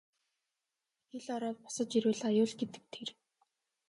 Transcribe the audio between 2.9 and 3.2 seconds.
тэр.